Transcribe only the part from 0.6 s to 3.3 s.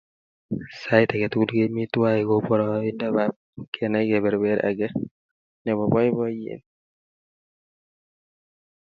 Sait ake tukul kemi twai ko poroindap